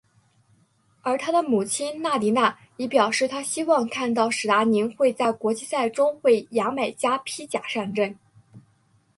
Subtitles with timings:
[1.03, 8.17] 而他的母亲纳迪娜已表示她希望看到史达宁会在国际赛中为牙买加披甲上阵。